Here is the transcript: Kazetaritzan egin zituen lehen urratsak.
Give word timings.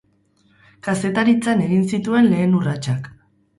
Kazetaritzan 0.87 1.63
egin 1.67 1.85
zituen 1.93 2.33
lehen 2.35 2.59
urratsak. 2.63 3.15